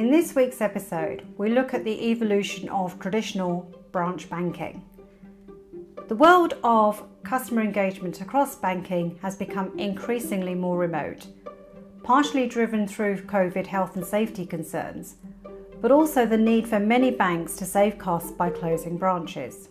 In 0.00 0.10
this 0.10 0.34
week's 0.34 0.62
episode, 0.62 1.26
we 1.36 1.50
look 1.50 1.74
at 1.74 1.84
the 1.84 2.10
evolution 2.10 2.70
of 2.70 2.98
traditional 2.98 3.70
branch 3.92 4.30
banking. 4.30 4.82
The 6.08 6.16
world 6.16 6.54
of 6.64 7.04
customer 7.22 7.60
engagement 7.60 8.22
across 8.22 8.56
banking 8.56 9.18
has 9.20 9.36
become 9.36 9.78
increasingly 9.78 10.54
more 10.54 10.78
remote, 10.78 11.26
partially 12.02 12.46
driven 12.46 12.88
through 12.88 13.24
COVID 13.24 13.66
health 13.66 13.94
and 13.94 14.06
safety 14.06 14.46
concerns, 14.46 15.16
but 15.82 15.92
also 15.92 16.24
the 16.24 16.38
need 16.38 16.66
for 16.66 16.80
many 16.80 17.10
banks 17.10 17.54
to 17.56 17.66
save 17.66 17.98
costs 17.98 18.30
by 18.30 18.48
closing 18.48 18.96
branches. 18.96 19.68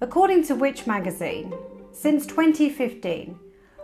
According 0.00 0.44
to 0.44 0.54
Which 0.54 0.86
magazine, 0.86 1.52
since 1.92 2.24
2015, 2.24 3.38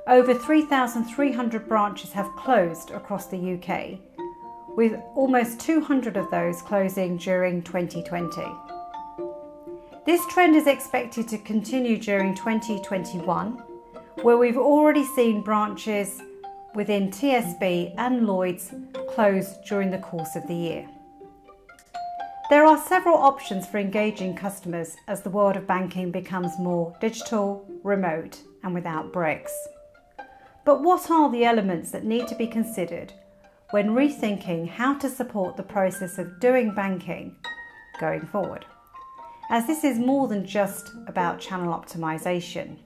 over 0.07 0.33
3,300 0.33 1.69
branches 1.69 2.13
have 2.13 2.34
closed 2.34 2.92
across 2.92 3.27
the 3.27 3.60
UK, 3.60 3.98
with 4.77 5.01
almost 5.15 5.59
200 5.61 6.19
of 6.19 6.30
those 6.30 6.61
closing 6.61 7.17
during 7.17 7.62
2020. 7.62 8.45
This 10.05 10.25
trend 10.27 10.55
is 10.55 10.67
expected 10.67 11.27
to 11.29 11.39
continue 11.39 11.98
during 11.98 12.34
2021, 12.34 13.53
where 14.23 14.37
we've 14.37 14.59
already 14.59 15.05
seen 15.05 15.41
branches 15.41 16.20
within 16.75 17.11
TSB 17.11 17.95
and 17.97 18.27
Lloyds 18.27 18.73
close 19.09 19.57
during 19.67 19.91
the 19.91 19.98
course 19.98 20.37
of 20.37 20.47
the 20.47 20.55
year. 20.55 20.89
There 22.51 22.67
are 22.67 22.79
several 22.79 23.17
options 23.17 23.67
for 23.67 23.79
engaging 23.79 24.37
customers 24.37 24.95
as 25.09 25.23
the 25.23 25.31
world 25.31 25.56
of 25.56 25.67
banking 25.67 26.12
becomes 26.12 26.56
more 26.59 26.95
digital, 27.01 27.67
remote, 27.83 28.41
and 28.62 28.75
without 28.75 29.12
bricks. 29.12 29.53
But 30.65 30.83
what 30.83 31.11
are 31.11 31.31
the 31.33 31.45
elements 31.45 31.91
that 31.91 32.05
need 32.05 32.29
to 32.29 32.37
be 32.37 32.47
considered 32.47 33.12
when 33.70 33.91
rethinking 33.91 34.69
how 34.69 34.95
to 34.95 35.09
support 35.09 35.56
the 35.56 35.62
process 35.62 36.19
of 36.19 36.41
doing 36.41 36.75
banking 36.75 37.36
going 37.98 38.27
forward? 38.27 38.64
As 39.50 39.67
this 39.67 39.84
is 39.84 39.98
more 39.98 40.28
than 40.28 40.47
just 40.47 40.92
about 41.06 41.41
channel 41.41 41.72
optimization. 41.72 42.77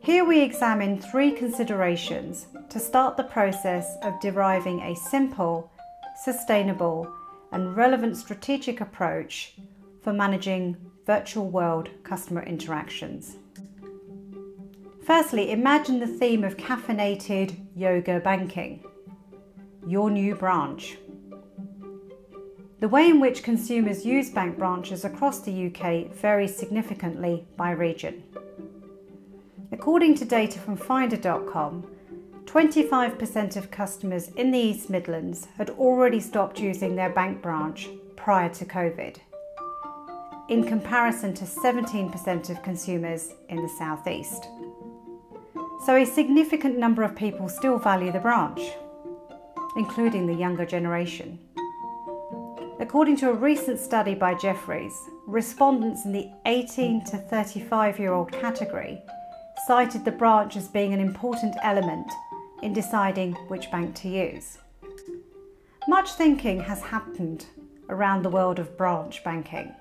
Here 0.00 0.24
we 0.24 0.40
examine 0.40 1.00
three 1.00 1.32
considerations 1.32 2.46
to 2.70 2.78
start 2.78 3.16
the 3.16 3.24
process 3.24 3.96
of 4.02 4.20
deriving 4.20 4.80
a 4.80 4.96
simple, 4.96 5.70
sustainable, 6.24 7.12
and 7.52 7.76
relevant 7.76 8.16
strategic 8.16 8.80
approach 8.80 9.56
for 10.02 10.12
managing 10.12 10.76
virtual 11.06 11.48
world 11.48 11.90
customer 12.02 12.42
interactions. 12.42 13.36
Firstly, 15.04 15.50
imagine 15.50 15.98
the 15.98 16.06
theme 16.06 16.44
of 16.44 16.56
caffeinated 16.56 17.56
yoga 17.74 18.20
banking, 18.20 18.84
your 19.86 20.10
new 20.10 20.34
branch. 20.34 20.98
The 22.80 22.88
way 22.88 23.08
in 23.08 23.20
which 23.20 23.42
consumers 23.42 24.06
use 24.06 24.30
bank 24.30 24.56
branches 24.56 25.04
across 25.04 25.40
the 25.40 25.66
UK 25.66 26.14
varies 26.14 26.56
significantly 26.56 27.46
by 27.56 27.72
region. 27.72 28.22
According 29.72 30.14
to 30.16 30.24
data 30.24 30.58
from 30.58 30.76
Finder.com, 30.76 31.86
25% 32.46 33.56
of 33.56 33.70
customers 33.70 34.28
in 34.30 34.50
the 34.50 34.58
East 34.58 34.90
Midlands 34.90 35.46
had 35.56 35.70
already 35.70 36.20
stopped 36.20 36.58
using 36.58 36.96
their 36.96 37.10
bank 37.10 37.40
branch 37.40 37.88
prior 38.16 38.48
to 38.48 38.64
COVID, 38.64 39.18
in 40.48 40.64
comparison 40.64 41.32
to 41.34 41.44
17% 41.44 42.50
of 42.50 42.62
consumers 42.62 43.34
in 43.48 43.62
the 43.62 43.68
South 43.78 44.08
East. 44.08 44.48
So, 45.86 45.96
a 45.96 46.04
significant 46.04 46.76
number 46.76 47.02
of 47.02 47.14
people 47.14 47.48
still 47.48 47.78
value 47.78 48.10
the 48.10 48.18
branch, 48.18 48.60
including 49.76 50.26
the 50.26 50.34
younger 50.34 50.66
generation. 50.66 51.38
According 52.80 53.16
to 53.18 53.30
a 53.30 53.34
recent 53.34 53.78
study 53.78 54.14
by 54.14 54.34
Jefferies, 54.34 54.94
respondents 55.26 56.04
in 56.04 56.12
the 56.12 56.30
18 56.46 57.04
to 57.04 57.18
35 57.18 57.98
year 57.98 58.12
old 58.12 58.32
category 58.32 59.02
cited 59.66 60.04
the 60.04 60.10
branch 60.10 60.56
as 60.56 60.68
being 60.68 60.94
an 60.94 61.00
important 61.00 61.54
element 61.62 62.10
in 62.62 62.72
deciding 62.72 63.34
which 63.48 63.70
bank 63.70 63.94
to 63.96 64.08
use. 64.08 64.58
Much 65.88 66.12
thinking 66.12 66.60
has 66.60 66.80
happened 66.80 67.46
around 67.88 68.22
the 68.22 68.30
world 68.30 68.58
of 68.58 68.76
branch 68.76 69.22
banking, 69.24 69.74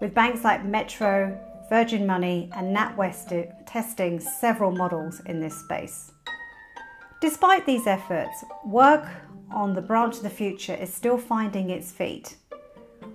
with 0.00 0.14
banks 0.14 0.44
like 0.44 0.64
Metro, 0.64 1.38
Virgin 1.68 2.06
Money, 2.06 2.50
and 2.54 2.74
NatWest 2.74 3.66
testing 3.66 4.20
several 4.20 4.70
models 4.70 5.20
in 5.26 5.40
this 5.40 5.58
space. 5.58 6.12
Despite 7.20 7.64
these 7.64 7.86
efforts, 7.86 8.44
work 8.64 9.08
on 9.50 9.74
the 9.74 9.82
branch 9.82 10.16
of 10.16 10.22
the 10.22 10.30
future 10.30 10.74
is 10.74 10.92
still 10.92 11.16
finding 11.16 11.70
its 11.70 11.92
feet, 11.92 12.36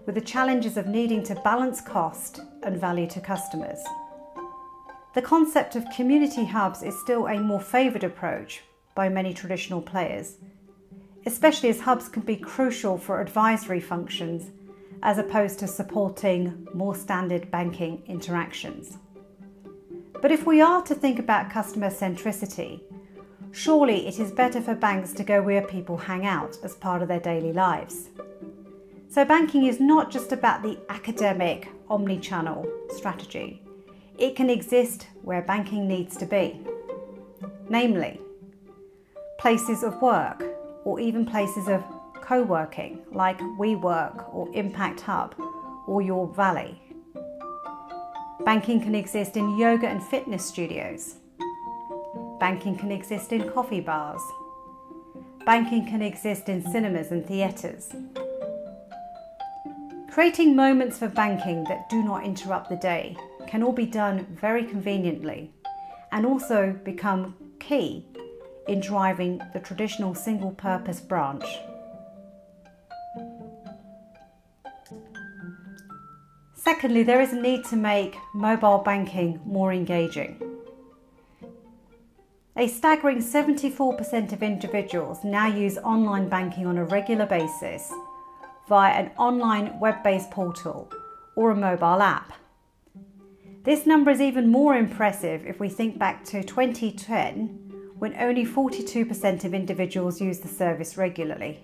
with 0.06 0.16
the 0.16 0.22
challenges 0.22 0.78
of 0.78 0.88
needing 0.88 1.22
to 1.24 1.36
balance 1.36 1.82
cost 1.82 2.40
and 2.64 2.80
value 2.80 3.08
to 3.08 3.20
customers. 3.20 3.80
The 5.14 5.22
concept 5.22 5.76
of 5.76 5.90
community 5.96 6.46
hubs 6.46 6.82
is 6.82 7.00
still 7.00 7.28
a 7.28 7.40
more 7.40 7.62
favoured 7.62 8.04
approach 8.04 8.62
by 8.96 9.10
many 9.10 9.34
traditional 9.34 9.82
players, 9.82 10.38
especially 11.26 11.70
as 11.70 11.82
hubs 11.82 12.08
can 12.08 12.22
be 12.22 12.36
crucial 12.36 12.98
for 12.98 13.22
advisory 13.22 13.80
functions 13.80 14.52
as 15.04 15.18
opposed 15.18 15.60
to 15.60 15.68
supporting 15.68 16.68
more 16.74 16.96
standard 16.96 17.50
banking 17.52 18.02
interactions. 18.08 18.98
But 20.22 20.32
if 20.32 20.46
we 20.46 20.62
are 20.62 20.82
to 20.84 20.96
think 20.96 21.20
about 21.20 21.50
customer 21.50 21.90
centricity, 21.90 22.82
surely 23.52 24.08
it 24.08 24.20
is 24.20 24.32
better 24.32 24.62
for 24.62 24.76
banks 24.76 25.14
to 25.14 25.24
go 25.24 25.42
where 25.42 25.62
people 25.62 25.98
hang 25.98 26.26
out 26.26 26.58
as 26.64 26.76
part 26.76 27.02
of 27.02 27.08
their 27.08 27.20
daily 27.20 27.54
lives. 27.54 28.10
So, 29.10 29.26
banking 29.26 29.66
is 29.66 29.80
not 29.80 30.12
just 30.12 30.32
about 30.32 30.62
the 30.62 30.78
academic 30.90 31.70
omni 31.90 32.20
channel 32.20 32.72
strategy, 32.90 33.62
it 34.18 34.36
can 34.36 34.50
exist 34.50 35.08
where 35.24 35.42
banking 35.42 35.88
needs 35.88 36.16
to 36.18 36.26
be, 36.26 36.60
namely 37.70 38.20
places 39.40 39.84
of 39.84 40.02
work, 40.02 40.44
or 40.84 41.00
even 41.00 41.26
places 41.26 41.68
of 41.68 41.84
co 42.22 42.44
working 42.44 43.02
like 43.12 43.40
WeWork 43.40 44.34
or 44.34 44.50
Impact 44.54 45.02
Hub 45.02 45.34
or 45.88 46.02
Your 46.02 46.28
Valley. 46.28 46.80
Banking 48.46 48.82
can 48.82 48.96
exist 48.96 49.38
in 49.38 49.58
yoga 49.58 49.88
and 49.88 50.04
fitness 50.04 50.46
studios. 50.46 51.16
Banking 52.40 52.78
can 52.78 52.92
exist 52.92 53.34
in 53.34 53.50
coffee 53.50 53.82
bars. 53.82 54.22
Banking 55.46 55.86
can 55.86 56.02
exist 56.02 56.48
in 56.48 56.66
cinemas 56.72 57.12
and 57.12 57.26
theatres. 57.26 57.90
Creating 60.10 60.56
moments 60.56 60.98
for 60.98 61.08
banking 61.10 61.64
that 61.66 61.90
do 61.90 62.02
not 62.02 62.24
interrupt 62.24 62.70
the 62.70 62.78
day 62.78 63.18
can 63.48 63.62
all 63.62 63.74
be 63.74 63.86
done 63.86 64.26
very 64.40 64.64
conveniently 64.64 65.52
and 66.12 66.26
also 66.26 66.78
become 66.84 67.36
key 67.60 68.06
in 68.68 68.80
driving 68.80 69.42
the 69.54 69.60
traditional 69.60 70.16
single 70.16 70.52
purpose 70.52 71.00
branch. 71.00 71.46
Secondly, 76.56 77.04
there 77.04 77.20
is 77.20 77.34
a 77.34 77.42
need 77.42 77.66
to 77.66 77.76
make 77.76 78.16
mobile 78.34 78.78
banking 78.78 79.42
more 79.46 79.74
engaging. 79.74 80.49
A 82.60 82.68
staggering 82.68 83.20
74% 83.20 84.34
of 84.34 84.44
individuals 84.44 85.24
now 85.24 85.48
use 85.48 85.78
online 85.78 86.28
banking 86.28 86.68
on 86.68 86.78
a 86.78 86.84
regular 86.84 87.26
basis 87.26 87.90
via 88.68 88.92
an 88.92 89.12
online 89.18 89.80
web 89.80 90.04
based 90.04 90.30
portal 90.30 90.92
or 91.38 91.52
a 91.52 91.56
mobile 91.56 92.02
app. 92.02 92.34
This 93.64 93.86
number 93.86 94.12
is 94.12 94.20
even 94.20 94.52
more 94.52 94.76
impressive 94.76 95.46
if 95.46 95.62
we 95.62 95.70
think 95.70 95.98
back 95.98 96.26
to 96.26 96.44
2010 96.44 97.94
when 97.98 98.14
only 98.20 98.46
42% 98.46 99.46
of 99.46 99.54
individuals 99.54 100.20
use 100.20 100.40
the 100.40 100.50
service 100.50 100.98
regularly. 100.98 101.64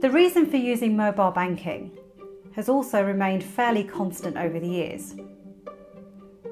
The 0.00 0.10
reason 0.10 0.44
for 0.44 0.58
using 0.58 0.98
mobile 0.98 1.30
banking 1.30 1.96
has 2.56 2.68
also 2.68 3.02
remained 3.02 3.42
fairly 3.42 3.84
constant 3.84 4.36
over 4.36 4.60
the 4.60 4.68
years. 4.68 5.14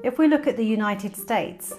If 0.03 0.17
we 0.17 0.27
look 0.27 0.47
at 0.47 0.57
the 0.57 0.65
United 0.65 1.15
States, 1.15 1.73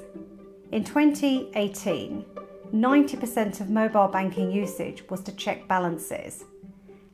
in 0.71 0.85
2018, 0.85 2.25
90% 2.73 3.61
of 3.61 3.71
mobile 3.71 4.09
banking 4.09 4.51
usage 4.51 5.03
was 5.09 5.23
to 5.23 5.33
check 5.33 5.67
balances, 5.67 6.45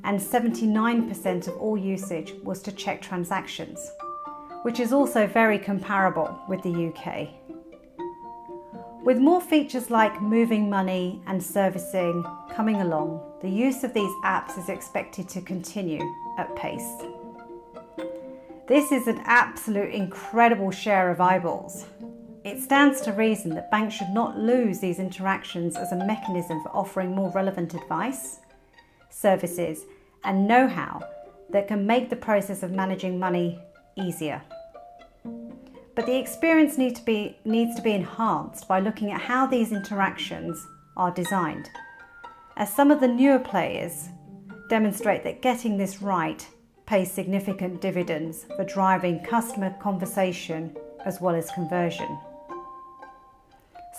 and 0.03 0.19
79% 0.19 1.49
of 1.49 1.57
all 1.59 1.79
usage 1.79 2.35
was 2.43 2.61
to 2.63 2.73
check 2.73 3.01
transactions, 3.01 3.91
which 4.63 4.81
is 4.81 4.93
also 4.93 5.27
very 5.27 5.59
comparable 5.59 6.37
with 6.49 6.63
the 6.63 6.93
UK. 6.93 7.29
With 9.05 9.19
more 9.19 9.41
features 9.41 9.91
like 9.91 10.21
moving 10.21 10.69
money 10.69 11.23
and 11.27 11.41
servicing 11.41 12.25
coming 12.51 12.81
along, 12.81 13.21
the 13.41 13.51
use 13.51 13.85
of 13.85 13.95
these 13.95 14.13
apps 14.25 14.59
is 14.59 14.69
expected 14.69 15.29
to 15.29 15.41
continue 15.43 16.03
at 16.39 16.57
pace. 16.57 17.03
This 18.67 18.91
is 18.91 19.07
an 19.07 19.21
absolute 19.27 19.93
incredible 19.95 20.71
share 20.71 21.11
of 21.11 21.21
eyeballs. 21.21 21.85
It 22.45 22.61
stands 22.61 23.01
to 23.01 23.13
reason 23.13 23.55
that 23.55 23.71
banks 23.71 23.95
should 23.95 24.11
not 24.11 24.39
lose 24.39 24.79
these 24.79 24.99
interactions 24.99 25.77
as 25.77 25.93
a 25.93 26.05
mechanism 26.05 26.63
for 26.63 26.69
offering 26.69 27.15
more 27.15 27.33
relevant 27.33 27.73
advice, 27.73 28.41
services, 29.09 29.87
and 30.25 30.47
know 30.47 30.69
how 30.69 31.03
that 31.49 31.69
can 31.69 31.87
make 31.87 32.11
the 32.11 32.17
process 32.17 32.63
of 32.63 32.71
managing 32.71 33.19
money 33.19 33.59
easier. 33.97 34.43
But 35.95 36.05
the 36.05 36.17
experience 36.17 36.77
need 36.77 36.97
to 36.97 37.05
be, 37.05 37.39
needs 37.47 37.77
to 37.77 37.83
be 37.83 37.93
enhanced 37.93 38.69
by 38.69 38.81
looking 38.81 39.11
at 39.11 39.23
how 39.23 39.47
these 39.47 39.73
interactions 39.73 40.67
are 40.99 41.13
designed. 41.13 41.71
As 42.57 42.75
some 42.75 42.91
of 42.91 43.01
the 43.01 43.09
newer 43.09 43.39
players 43.39 44.09
demonstrate 44.69 45.25
that 45.25 45.41
getting 45.41 45.79
this 45.79 46.03
right 46.03 46.47
pays 46.85 47.11
significant 47.11 47.81
dividends 47.81 48.45
for 48.57 48.65
driving 48.65 49.25
customer 49.25 49.75
conversation 49.81 50.77
as 51.07 51.21
well 51.23 51.35
as 51.35 51.51
conversion. 51.53 52.19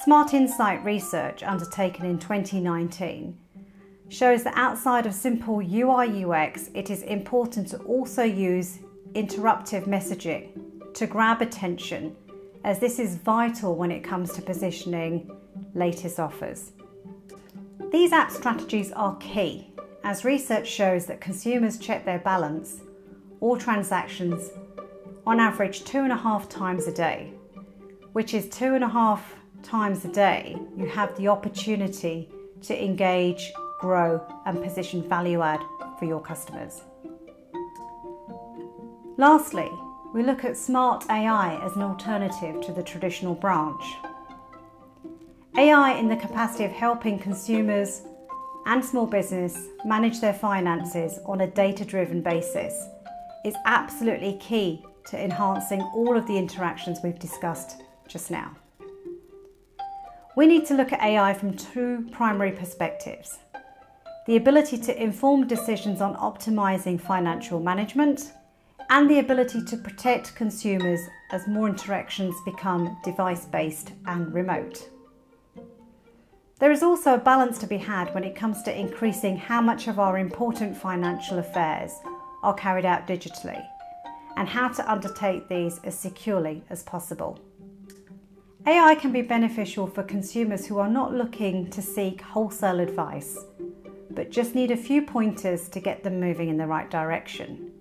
Smart 0.05 0.35
Insight 0.35 0.85
research 0.85 1.41
undertaken 1.41 2.05
in 2.05 2.19
2019 2.19 3.35
shows 4.09 4.43
that 4.43 4.53
outside 4.55 5.07
of 5.07 5.15
simple 5.15 5.63
UI 5.67 6.23
UX, 6.23 6.69
it 6.75 6.91
is 6.91 7.01
important 7.01 7.69
to 7.69 7.77
also 7.77 8.21
use 8.21 8.77
interruptive 9.15 9.87
messaging 9.87 10.93
to 10.93 11.07
grab 11.07 11.41
attention, 11.41 12.15
as 12.63 12.77
this 12.77 12.99
is 12.99 13.15
vital 13.15 13.75
when 13.75 13.89
it 13.89 14.03
comes 14.03 14.31
to 14.33 14.43
positioning 14.43 15.35
latest 15.73 16.19
offers. 16.19 16.73
These 17.91 18.13
app 18.13 18.29
strategies 18.29 18.91
are 18.91 19.15
key, 19.15 19.73
as 20.03 20.23
research 20.23 20.67
shows 20.67 21.07
that 21.07 21.19
consumers 21.19 21.79
check 21.79 22.05
their 22.05 22.19
balance 22.19 22.81
or 23.39 23.57
transactions 23.57 24.51
on 25.25 25.39
average 25.39 25.83
two 25.83 26.01
and 26.01 26.11
a 26.11 26.15
half 26.15 26.47
times 26.47 26.85
a 26.85 26.93
day, 26.93 27.33
which 28.13 28.35
is 28.35 28.47
two 28.49 28.75
and 28.75 28.83
a 28.83 28.89
half 28.89 29.33
times 29.65 30.05
a 30.05 30.07
day 30.09 30.55
you 30.77 30.85
have 30.85 31.15
the 31.17 31.27
opportunity 31.27 32.29
to 32.61 32.83
engage, 32.83 33.51
grow, 33.79 34.21
and 34.45 34.61
position 34.61 35.01
value 35.09 35.41
add 35.41 35.59
for 35.97 36.05
your 36.05 36.21
customers. 36.21 36.81
Lastly, 39.17 39.69
we 40.13 40.23
look 40.23 40.45
at 40.45 40.55
smart 40.55 41.05
AI 41.09 41.59
as 41.65 41.75
an 41.75 41.81
alternative 41.81 42.61
to 42.61 42.71
the 42.71 42.83
traditional 42.83 43.33
branch. 43.33 43.83
AI 45.57 45.93
in 45.93 46.07
the 46.09 46.15
capacity 46.15 46.65
of 46.65 46.71
helping 46.71 47.17
consumers 47.17 48.03
and 48.65 48.83
small 48.83 49.07
business 49.07 49.67
manage 49.83 50.19
their 50.19 50.33
finances 50.33 51.19
on 51.25 51.41
a 51.41 51.47
data 51.47 51.85
driven 51.85 52.21
basis 52.21 52.87
is 53.43 53.55
absolutely 53.65 54.37
key 54.37 54.83
to 55.07 55.21
enhancing 55.21 55.81
all 55.95 56.17
of 56.17 56.27
the 56.27 56.37
interactions 56.37 56.99
we've 57.03 57.19
discussed 57.19 57.81
just 58.07 58.31
now. 58.31 58.55
We 60.35 60.47
need 60.47 60.65
to 60.65 60.73
look 60.73 60.91
at 60.91 61.01
AI 61.01 61.33
from 61.33 61.55
two 61.55 62.07
primary 62.11 62.51
perspectives 62.51 63.39
the 64.27 64.37
ability 64.37 64.75
to 64.79 65.03
inform 65.03 65.45
decisions 65.45 66.01
on 66.01 66.15
optimizing 66.15 66.99
financial 66.99 67.59
management 67.59 68.33
and 68.89 69.07
the 69.07 69.19
ability 69.19 69.63
to 69.63 69.77
protect 69.77 70.35
consumers 70.35 70.99
as 71.31 71.47
more 71.47 71.69
interactions 71.69 72.35
become 72.43 72.97
device 73.03 73.45
based 73.45 73.91
and 74.07 74.33
remote. 74.33 74.89
There 76.59 76.71
is 76.71 76.81
also 76.81 77.13
a 77.13 77.19
balance 77.19 77.59
to 77.59 77.67
be 77.67 77.77
had 77.77 78.13
when 78.15 78.23
it 78.23 78.35
comes 78.35 78.63
to 78.63 78.77
increasing 78.77 79.37
how 79.37 79.61
much 79.61 79.87
of 79.87 79.99
our 79.99 80.17
important 80.17 80.75
financial 80.75 81.37
affairs 81.37 81.91
are 82.41 82.53
carried 82.55 82.85
out 82.85 83.07
digitally 83.07 83.63
and 84.37 84.49
how 84.49 84.69
to 84.69 84.91
undertake 84.91 85.47
these 85.47 85.79
as 85.83 85.97
securely 85.97 86.63
as 86.71 86.81
possible. 86.81 87.39
AI 88.67 88.95
can 88.95 89.11
be 89.11 89.21
beneficial 89.21 89.85
for 89.85 90.01
consumers 90.01 90.65
who 90.65 90.79
are 90.79 90.89
not 90.89 91.13
looking 91.13 91.69
to 91.69 91.83
seek 91.83 92.21
wholesale 92.21 92.79
advice, 92.79 93.37
but 94.09 94.31
just 94.31 94.55
need 94.55 94.71
a 94.71 94.77
few 94.77 95.03
pointers 95.03 95.69
to 95.69 95.79
get 95.79 96.03
them 96.03 96.19
moving 96.19 96.49
in 96.49 96.57
the 96.57 96.65
right 96.65 96.89
direction. 96.89 97.71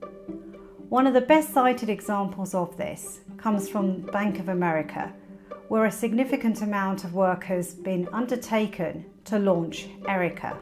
One 0.91 1.07
of 1.07 1.15
the 1.15 1.23
best 1.23 1.55
cited 1.55 1.89
examples 1.89 2.55
of 2.55 2.77
this 2.77 3.21
comes 3.39 3.67
from 3.67 4.03
Bank 4.03 4.39
of 4.39 4.51
America, 4.51 5.11
where 5.69 5.87
a 5.87 5.91
significant 5.91 6.61
amount 6.61 7.05
of 7.05 7.15
work 7.15 7.45
has 7.45 7.75
been 7.75 8.07
undertaken 8.13 9.07
to 9.25 9.39
launch 9.39 9.89
Erica. 10.07 10.59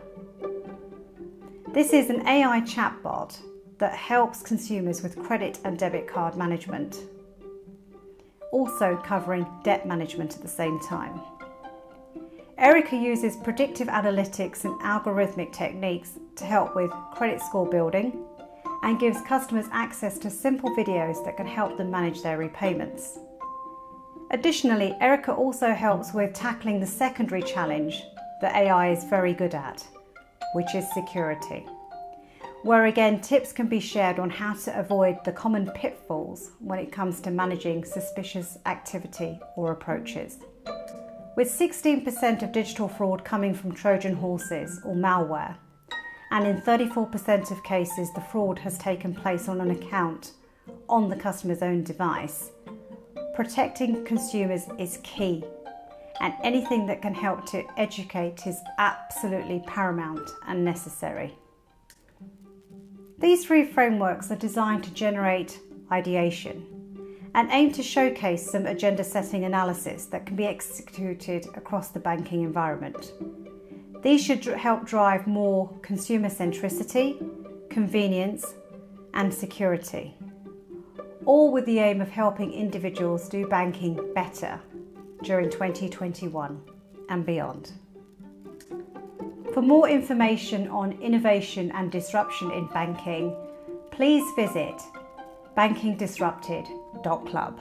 This 1.73 1.93
is 1.93 2.11
an 2.11 2.29
AI 2.29 2.61
chatbot 2.61 3.41
that 3.79 3.95
helps 3.95 4.41
consumers 4.41 5.03
with 5.03 5.19
credit 5.19 5.59
and 5.65 5.77
debit 5.77 6.07
card 6.07 6.37
management, 6.37 7.03
also 8.53 8.97
covering 9.05 9.47
debt 9.65 9.87
management 9.87 10.37
at 10.37 10.43
the 10.43 10.49
same 10.49 10.79
time. 10.81 11.21
Erica 12.59 12.95
uses 12.95 13.37
predictive 13.37 13.89
analytics 13.89 14.65
and 14.65 14.81
algorithmic 14.83 15.53
techniques 15.53 16.13
to 16.37 16.45
help 16.45 16.77
with 16.77 16.93
credit 17.13 17.41
score 17.41 17.69
building, 17.69 18.25
and 18.83 19.01
gives 19.01 19.21
customers 19.23 19.67
access 19.73 20.19
to 20.19 20.31
simple 20.31 20.71
videos 20.77 21.25
that 21.25 21.37
can 21.37 21.47
help 21.47 21.77
them 21.77 21.91
manage 21.91 22.23
their 22.23 22.39
repayments. 22.39 23.19
Additionally, 24.31 24.97
Erica 25.01 25.33
also 25.33 25.73
helps 25.73 26.13
with 26.13 26.33
tackling 26.35 26.81
the 26.81 26.87
secondary 26.87 27.43
challenge 27.43 28.03
that 28.41 28.57
AI 28.57 28.91
is 28.91 29.05
very 29.05 29.35
good 29.35 29.55
at, 29.55 29.87
which 30.55 30.75
is 30.75 30.91
security, 30.93 31.67
where 32.63 32.87
again 32.87 33.21
tips 33.21 33.53
can 33.53 33.67
be 33.67 33.81
shared 33.81 34.19
on 34.19 34.31
how 34.31 34.55
to 34.55 34.79
avoid 34.79 35.19
the 35.25 35.33
common 35.33 35.69
pitfalls 35.75 36.53
when 36.61 36.79
it 36.79 36.93
comes 36.93 37.21
to 37.21 37.31
managing 37.31 37.85
suspicious 37.85 38.57
activity 38.67 39.39
or 39.57 39.73
approaches. 39.73 40.39
With 41.37 41.49
16% 41.49 42.43
of 42.43 42.53
digital 42.53 42.89
fraud 42.89 43.25
coming 43.25 43.53
from 43.55 43.73
Trojan 43.75 44.15
horses 44.15 44.81
or 44.85 44.95
malware, 44.95 45.57
and 46.31 46.47
in 46.47 46.61
34% 46.63 47.51
of 47.51 47.65
cases, 47.65 48.13
the 48.15 48.21
fraud 48.21 48.59
has 48.61 48.79
taken 48.79 49.15
place 49.15 49.49
on 49.49 49.61
an 49.61 49.71
account 49.71 50.33
on 50.89 51.09
the 51.09 51.17
customer's 51.17 51.63
own 51.63 51.83
device. 51.83 52.51
Protecting 53.35 54.05
consumers 54.05 54.63
is 54.79 54.99
key, 55.03 55.43
and 56.21 56.33
anything 56.45 56.87
that 56.87 57.03
can 57.03 57.15
help 57.15 57.45
to 57.47 57.65
educate 57.77 58.47
is 58.47 58.61
absolutely 58.79 59.63
paramount 59.67 60.31
and 60.47 60.65
necessary. 60.65 61.35
These 63.23 63.47
three 63.47 63.65
frameworks 63.65 64.33
are 64.33 64.37
designed 64.37 64.83
to 64.83 64.93
generate 64.93 65.61
ideation 65.93 66.67
and 67.37 67.49
aim 67.53 67.71
to 67.75 67.81
showcase 67.83 68.51
some 68.51 68.67
agenda 68.67 69.05
setting 69.05 69.45
analysis 69.45 70.07
that 70.07 70.27
can 70.27 70.35
be 70.35 70.45
executed 70.45 71.47
across 71.55 71.91
the 71.91 72.01
banking 72.01 72.43
environment. 72.43 73.13
These 74.03 74.25
should 74.25 74.45
help 74.45 74.85
drive 74.85 75.29
more 75.29 75.71
consumer 75.83 76.31
centricity, 76.31 77.17
convenience, 77.71 78.55
and 79.15 79.33
security, 79.33 80.17
all 81.25 81.53
with 81.53 81.65
the 81.65 81.79
aim 81.79 82.01
of 82.01 82.09
helping 82.09 82.53
individuals 82.53 83.29
do 83.29 83.47
banking 83.47 84.13
better 84.15 84.59
during 85.23 85.49
2021 85.49 86.61
and 87.09 87.25
beyond. 87.25 87.71
For 89.53 89.61
more 89.61 89.89
information 89.89 90.69
on 90.69 90.93
innovation 91.03 91.73
and 91.73 91.93
disruption 91.93 92.51
in 92.53 92.69
banking, 92.69 93.37
please 93.91 94.25
visit 94.35 94.81
bankingdisrupted.club. 95.57 97.61